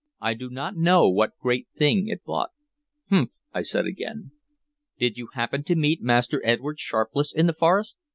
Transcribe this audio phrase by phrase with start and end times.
[0.19, 2.49] "I do not know what great thing it bought."
[3.11, 4.31] "Humph!" I said again.
[4.97, 7.97] "Did you happen to meet Master Edward Sharpless in the forest?"